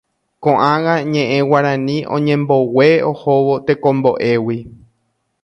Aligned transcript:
Koʼág̃a 0.43 0.93
ñeʼẽ 1.11 1.39
Guarani 1.49 1.97
oñembogue 2.15 2.87
ohóvo 3.09 3.53
tekomboʼégui. 3.65 4.57